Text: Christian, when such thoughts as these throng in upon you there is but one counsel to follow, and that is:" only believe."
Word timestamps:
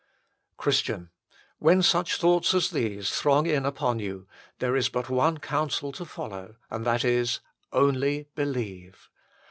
Christian, 0.57 1.11
when 1.59 1.83
such 1.83 2.15
thoughts 2.17 2.55
as 2.55 2.71
these 2.71 3.11
throng 3.11 3.45
in 3.45 3.67
upon 3.67 3.99
you 3.99 4.27
there 4.57 4.75
is 4.75 4.89
but 4.89 5.11
one 5.11 5.37
counsel 5.37 5.91
to 5.91 6.05
follow, 6.05 6.55
and 6.71 6.83
that 6.87 7.05
is:" 7.05 7.39
only 7.71 8.27
believe." 8.33 9.11